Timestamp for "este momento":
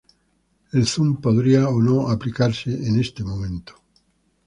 2.99-3.75